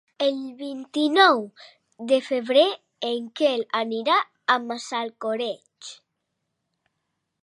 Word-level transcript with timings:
El 0.25 0.37
vint-i-nou 0.59 1.41
de 2.11 2.17
febrer 2.29 2.63
en 3.09 3.27
Quel 3.41 3.63
anirà 3.81 4.17
a 4.55 4.55
Massalcoreig. 4.65 5.95